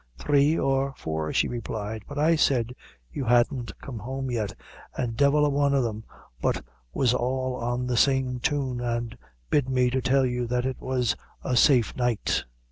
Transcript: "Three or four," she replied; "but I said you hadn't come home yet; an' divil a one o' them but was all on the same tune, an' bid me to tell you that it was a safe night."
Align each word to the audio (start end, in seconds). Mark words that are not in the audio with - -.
"Three 0.17 0.57
or 0.57 0.95
four," 0.97 1.31
she 1.31 1.47
replied; 1.47 2.01
"but 2.07 2.17
I 2.17 2.35
said 2.35 2.73
you 3.11 3.23
hadn't 3.25 3.77
come 3.83 3.99
home 3.99 4.31
yet; 4.31 4.55
an' 4.97 5.13
divil 5.13 5.45
a 5.45 5.49
one 5.51 5.75
o' 5.75 5.81
them 5.83 6.05
but 6.41 6.65
was 6.91 7.13
all 7.13 7.55
on 7.55 7.85
the 7.85 7.95
same 7.97 8.39
tune, 8.39 8.81
an' 8.81 9.11
bid 9.51 9.69
me 9.69 9.91
to 9.91 10.01
tell 10.01 10.25
you 10.25 10.47
that 10.47 10.65
it 10.65 10.81
was 10.81 11.15
a 11.43 11.55
safe 11.55 11.95
night." 11.95 12.45